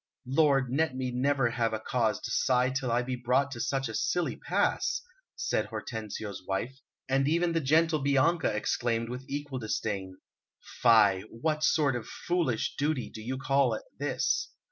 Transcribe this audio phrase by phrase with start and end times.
[0.25, 3.87] "Lord, let me never have a cause to sigh till I be brought to such
[3.87, 5.03] a silly pass,"
[5.35, 10.17] said Hortensio's wife, and even the gentle Bianca exclaimed with equal disdain:
[10.59, 11.21] "Fie!
[11.29, 14.49] what sort of foolish duty do you call this?"